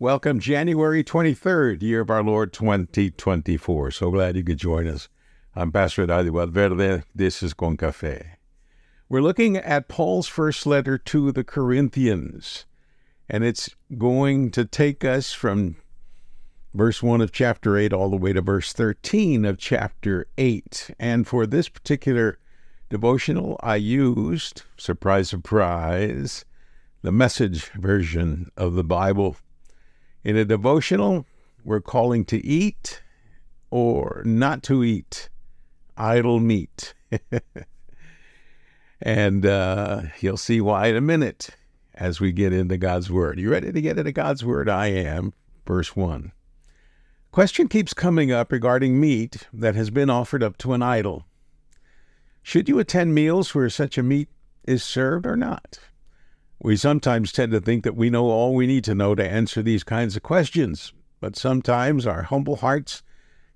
[0.00, 3.90] Welcome, January 23rd, year of our Lord 2024.
[3.90, 5.08] So glad you could join us.
[5.56, 7.02] I'm Pastor Adi Valverde.
[7.12, 8.34] This is Con Café.
[9.08, 12.64] We're looking at Paul's first letter to the Corinthians,
[13.28, 15.74] and it's going to take us from
[16.72, 20.94] verse 1 of chapter 8 all the way to verse 13 of chapter 8.
[21.00, 22.38] And for this particular
[22.88, 26.44] devotional, I used, surprise, surprise,
[27.02, 29.34] the message version of the Bible
[30.24, 31.26] in a devotional,
[31.64, 33.02] we're calling to eat
[33.70, 35.28] or not to eat
[35.96, 36.94] idol meat.
[39.02, 41.50] and uh, you'll see why in a minute
[41.94, 43.38] as we get into God's Word.
[43.38, 44.68] You ready to get into God's Word?
[44.68, 45.32] I am.
[45.66, 46.32] Verse 1.
[47.30, 51.26] Question keeps coming up regarding meat that has been offered up to an idol.
[52.42, 54.28] Should you attend meals where such a meat
[54.64, 55.78] is served or not?
[56.60, 59.62] We sometimes tend to think that we know all we need to know to answer
[59.62, 63.04] these kinds of questions, but sometimes our humble hearts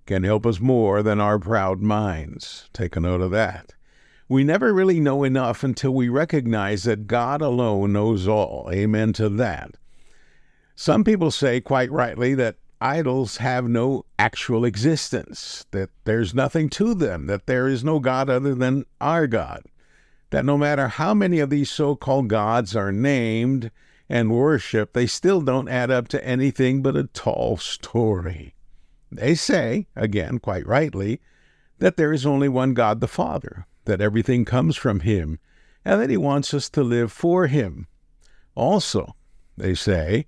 [0.06, 2.70] can help us more than our proud minds.
[2.72, 3.74] Take a note of that.
[4.28, 8.70] We never really know enough until we recognize that God alone knows all.
[8.72, 9.72] Amen to that.
[10.76, 16.94] Some people say, quite rightly, that idols have no actual existence, that there's nothing to
[16.94, 19.64] them, that there is no God other than our God
[20.32, 23.70] that no matter how many of these so called gods are named
[24.08, 28.54] and worshiped, they still don't add up to anything but a tall story.
[29.10, 31.20] They say, again, quite rightly,
[31.80, 35.38] that there is only one God the Father, that everything comes from Him,
[35.84, 37.86] and that He wants us to live for Him.
[38.54, 39.14] Also,
[39.58, 40.26] they say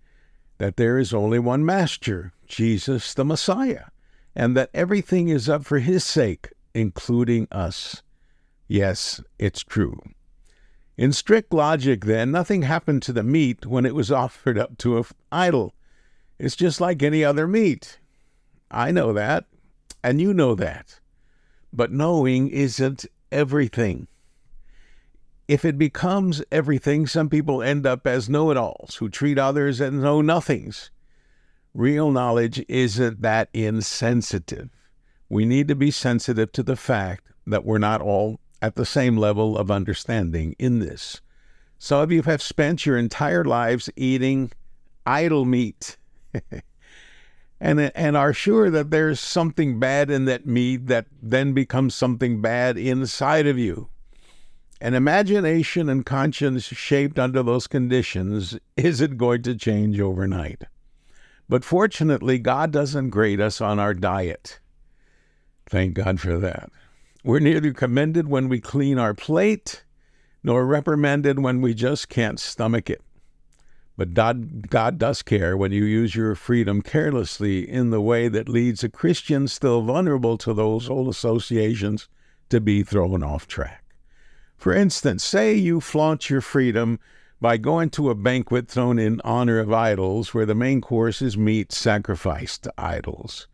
[0.59, 3.85] that there is only one Master, Jesus the Messiah,
[4.37, 8.03] and that everything is up for His sake, including us.
[8.69, 10.01] Yes, it's true.
[10.97, 14.97] In strict logic, then, nothing happened to the meat when it was offered up to
[14.97, 15.75] an idol.
[16.39, 17.99] It's just like any other meat.
[18.71, 19.45] I know that,
[20.03, 21.01] and you know that.
[21.73, 24.07] But knowing isn't everything.
[25.47, 29.81] If it becomes everything, some people end up as know it alls who treat others
[29.81, 30.91] as know nothings.
[31.75, 34.71] Real knowledge isn't that insensitive.
[35.29, 39.19] We need to be sensitive to the fact that we're not all at the same
[39.19, 41.21] level of understanding in this.
[41.79, 44.53] Some of you have spent your entire lives eating
[45.05, 45.99] idol meat
[47.61, 52.41] and, and are sure that there's something bad in that meat that then becomes something
[52.41, 53.91] bad inside of you.
[54.81, 60.63] An imagination and conscience shaped under those conditions isn't going to change overnight.
[61.51, 64.59] But fortunately, God doesn't grade us on our diet.
[65.67, 66.71] Thank God for that.
[67.25, 69.83] We're neither commended when we clean our plate,
[70.43, 73.01] nor reprimanded when we just can't stomach it.
[73.97, 78.47] But God, God does care when you use your freedom carelessly in the way that
[78.51, 82.11] leads a Christian still vulnerable to those old associations
[82.51, 83.85] to be thrown off track.
[84.59, 87.01] For instance, say you flaunt your freedom
[87.41, 91.39] by going to a banquet thrown in honor of idols where the main course is
[91.39, 93.49] meat sacrificed to idols.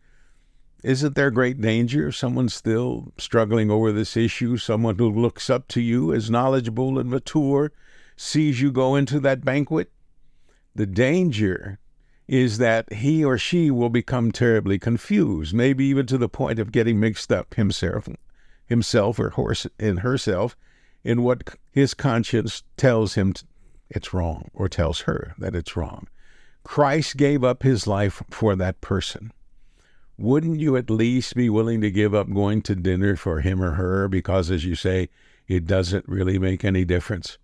[0.83, 4.57] Isn't there great danger of someone still struggling over this issue?
[4.57, 7.71] Someone who looks up to you as knowledgeable and mature
[8.17, 9.93] sees you go into that banquet?
[10.75, 11.79] The danger
[12.27, 16.73] is that he or she will become terribly confused, maybe even to the point of
[16.73, 18.09] getting mixed up himself,
[18.65, 20.57] himself or horse in herself,
[21.05, 23.35] in what his conscience tells him
[23.91, 26.07] it's wrong or tells her that it's wrong.
[26.63, 29.33] Christ gave up his life for that person
[30.21, 33.71] wouldn't you at least be willing to give up going to dinner for him or
[33.73, 35.09] her because, as you say,
[35.49, 37.39] it doesn't really make any difference?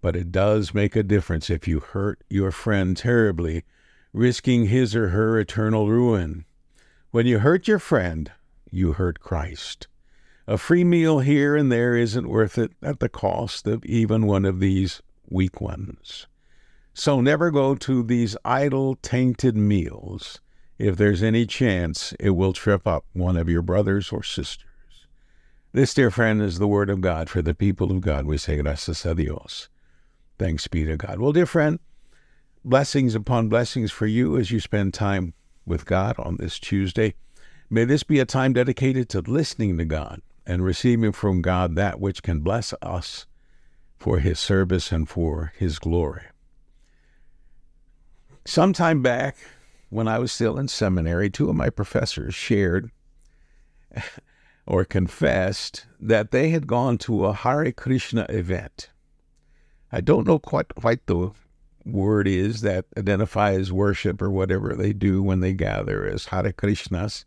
[0.00, 3.64] But it does make a difference if you hurt your friend terribly,
[4.14, 6.46] risking his or her eternal ruin.
[7.10, 8.32] When you hurt your friend,
[8.70, 9.86] you hurt Christ.
[10.46, 14.46] A free meal here and there isn't worth it at the cost of even one
[14.46, 16.26] of these weak ones.
[16.94, 20.40] So never go to these idol, tainted meals
[20.82, 24.66] if there's any chance it will trip up one of your brothers or sisters.
[25.70, 28.26] This, dear friend, is the word of God for the people of God.
[28.26, 29.68] We say gracias a Dios.
[30.40, 31.20] Thanks be to God.
[31.20, 31.78] Well, dear friend,
[32.64, 35.34] blessings upon blessings for you as you spend time
[35.64, 37.14] with God on this Tuesday.
[37.70, 42.00] May this be a time dedicated to listening to God and receiving from God that
[42.00, 43.26] which can bless us
[43.96, 46.24] for His service and for His glory.
[48.44, 49.36] Some time back,
[49.92, 52.90] when I was still in seminary, two of my professors shared
[54.66, 58.88] or confessed that they had gone to a Hare Krishna event.
[59.92, 61.32] I don't know quite quite the
[61.84, 67.26] word is that identifies worship or whatever they do when they gather as Hare Krishnas.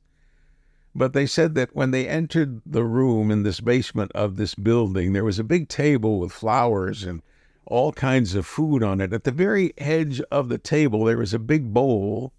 [0.95, 5.13] But they said that when they entered the room in this basement of this building,
[5.13, 7.21] there was a big table with flowers and
[7.67, 9.13] all kinds of food on it.
[9.13, 12.33] At the very edge of the table, there was a big bowl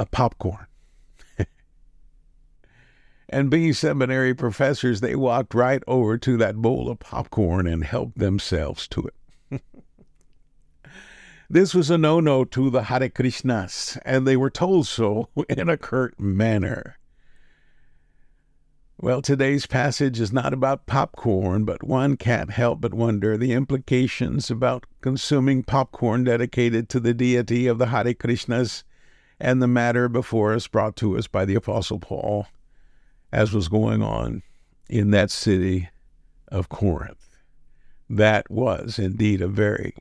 [0.00, 0.66] of popcorn.
[3.28, 8.18] and being seminary professors, they walked right over to that bowl of popcorn and helped
[8.18, 9.62] themselves to it.
[11.52, 15.68] This was a no no to the Hare Krishnas, and they were told so in
[15.68, 16.96] a curt manner.
[19.00, 24.48] Well, today's passage is not about popcorn, but one can't help but wonder the implications
[24.48, 28.84] about consuming popcorn dedicated to the deity of the Hare Krishnas
[29.40, 32.46] and the matter before us brought to us by the Apostle Paul,
[33.32, 34.42] as was going on
[34.88, 35.88] in that city
[36.48, 37.28] of Corinth.
[38.08, 39.94] That was indeed a very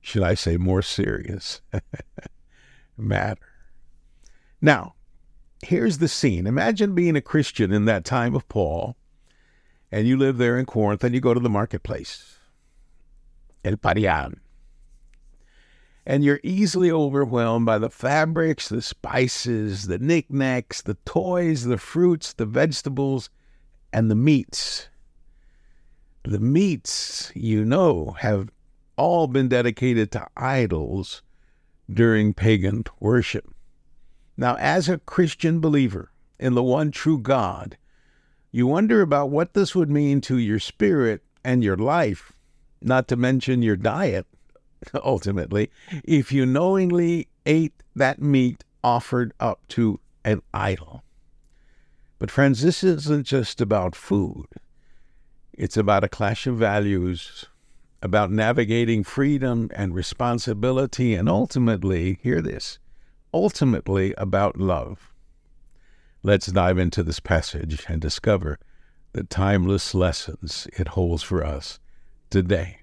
[0.00, 1.60] should I say, more serious
[2.96, 3.40] matter.
[4.60, 4.94] Now,
[5.62, 6.46] here's the scene.
[6.46, 8.96] Imagine being a Christian in that time of Paul,
[9.92, 12.38] and you live there in Corinth, and you go to the marketplace,
[13.64, 14.40] El Parian.
[16.10, 22.32] And you're easily overwhelmed by the fabrics, the spices, the knickknacks, the toys, the fruits,
[22.32, 23.30] the vegetables,
[23.92, 24.88] and the meats.
[26.24, 28.50] The meats, you know, have
[28.96, 31.22] all been dedicated to idols
[31.88, 33.48] during pagan worship.
[34.36, 36.10] Now, as a Christian believer
[36.40, 37.78] in the one true God,
[38.50, 42.32] you wonder about what this would mean to your spirit and your life,
[42.82, 44.26] not to mention your diet,
[45.04, 45.70] ultimately,
[46.04, 51.02] if you knowingly ate that meat offered up to an idol.
[52.18, 54.46] But, friends, this isn't just about food,
[55.52, 57.46] it's about a clash of values
[58.02, 62.78] about navigating freedom and responsibility, and ultimately, hear this,
[63.34, 65.12] ultimately about love.
[66.22, 68.58] Let's dive into this passage and discover
[69.12, 71.78] the timeless lessons it holds for us
[72.30, 72.79] today.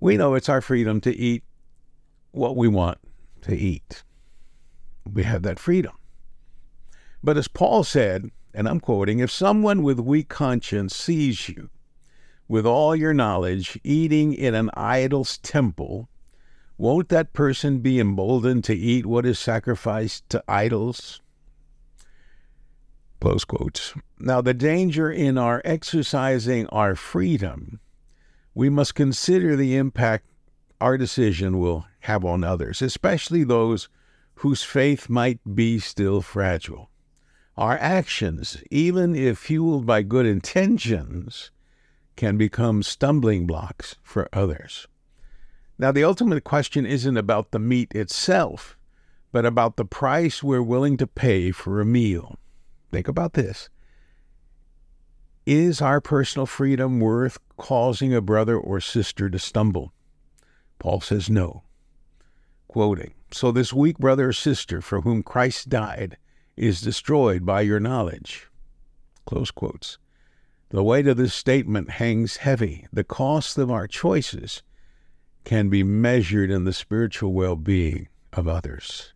[0.00, 1.42] We know it's our freedom to eat
[2.30, 2.98] what we want
[3.42, 4.02] to eat.
[5.10, 5.92] We have that freedom.
[7.22, 11.70] But as Paul said, and I'm quoting, if someone with weak conscience sees you
[12.46, 16.08] with all your knowledge, eating in an idol's temple,
[16.76, 21.20] won't that person be emboldened to eat what is sacrificed to idols?
[23.20, 23.94] Close quotes.
[24.18, 27.80] Now, the danger in our exercising our freedom,
[28.58, 30.26] we must consider the impact
[30.80, 33.88] our decision will have on others, especially those
[34.34, 36.90] whose faith might be still fragile.
[37.56, 41.52] Our actions, even if fueled by good intentions,
[42.16, 44.88] can become stumbling blocks for others.
[45.78, 48.76] Now, the ultimate question isn't about the meat itself,
[49.30, 52.34] but about the price we're willing to pay for a meal.
[52.90, 53.68] Think about this.
[55.48, 59.94] Is our personal freedom worth causing a brother or sister to stumble?
[60.78, 61.62] Paul says no.
[62.66, 66.18] Quoting, So this weak brother or sister for whom Christ died
[66.54, 68.50] is destroyed by your knowledge.
[69.24, 69.96] Close quotes.
[70.68, 72.86] The weight of this statement hangs heavy.
[72.92, 74.62] The cost of our choices
[75.44, 79.14] can be measured in the spiritual well being of others.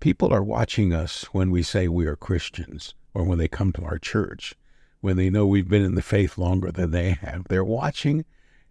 [0.00, 3.84] People are watching us when we say we are Christians or when they come to
[3.84, 4.56] our church,
[5.04, 7.44] when they know we've been in the faith longer than they have.
[7.50, 8.24] They're watching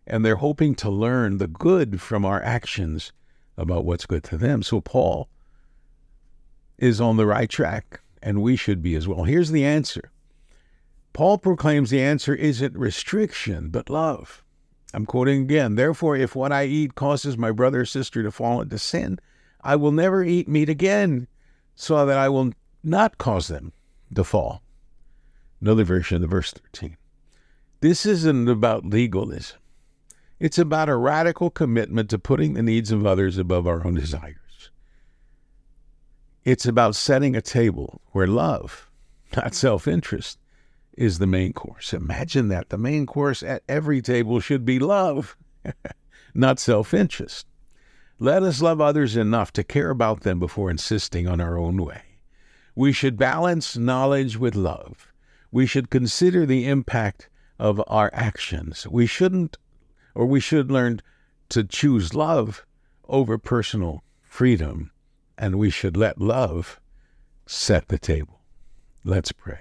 [0.08, 3.12] and they're hoping to learn the good from our actions
[3.56, 4.64] about what's good to them.
[4.64, 5.30] So Paul
[6.80, 9.26] is on the right track, and we should be as well.
[9.26, 10.12] Here's the answer
[11.14, 14.44] Paul proclaims the answer isn't restriction, but love.
[14.92, 15.76] I'm quoting again.
[15.76, 19.20] Therefore, if what I eat causes my brother or sister to fall into sin,
[19.62, 21.28] I will never eat meat again,
[21.76, 23.72] so that I will not cause them
[24.16, 24.64] to fall.
[25.64, 26.98] Another version of the verse 13.
[27.80, 29.60] This isn't about legalism.
[30.38, 34.72] It's about a radical commitment to putting the needs of others above our own desires.
[36.44, 38.92] It's about setting a table where love,
[39.38, 40.38] not self interest,
[40.98, 41.94] is the main course.
[41.94, 42.68] Imagine that.
[42.68, 45.38] The main course at every table should be love,
[46.34, 47.48] not self interest.
[48.20, 52.02] Let us love others enough to care about them before insisting on our own way.
[52.76, 55.13] We should balance knowledge with love.
[55.54, 57.30] We should consider the impact
[57.60, 58.88] of our actions.
[58.88, 59.60] We shouldn't,
[60.16, 61.00] or we should learn
[61.50, 62.66] to choose love
[63.08, 64.90] over personal freedom,
[65.38, 66.82] and we should let love
[67.46, 68.42] set the table.
[69.04, 69.60] Let's pray.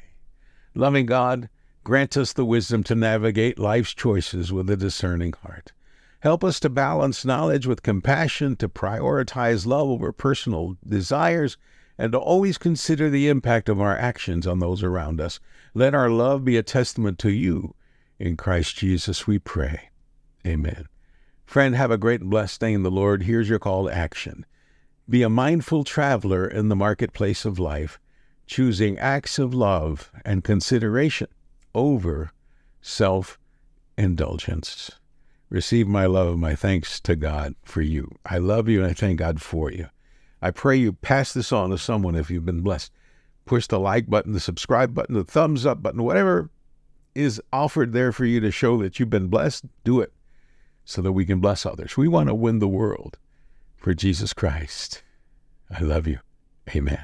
[0.75, 1.51] Loving God,
[1.85, 5.73] grant us the wisdom to navigate life's choices with a discerning heart.
[6.21, 11.59] Help us to balance knowledge with compassion, to prioritize love over personal desires,
[11.99, 15.41] and to always consider the impact of our actions on those around us.
[15.75, 17.75] Let our love be a testament to you.
[18.19, 19.91] In Christ Jesus we pray.
[20.47, 20.87] Amen.
[21.45, 23.25] Friend, have a great and blessed day in the Lord.
[23.25, 24.47] Here's your call to action.
[25.09, 27.99] Be a mindful traveler in the marketplace of life,
[28.47, 31.29] choosing acts of love and consideration
[31.75, 32.33] over
[32.81, 33.39] self
[33.99, 34.93] indulgence.
[35.51, 38.11] Receive my love and my thanks to God for you.
[38.25, 39.89] I love you and I thank God for you.
[40.43, 42.93] I pray you pass this on to someone if you've been blessed.
[43.45, 46.51] Push the like button, the subscribe button, the thumbs up button, whatever
[47.15, 50.13] is offered there for you to show that you've been blessed, do it
[50.85, 51.97] so that we can bless others.
[51.97, 53.19] We want to win the world
[53.77, 55.03] for Jesus Christ.
[55.71, 56.19] I love you.
[56.75, 57.01] Amen.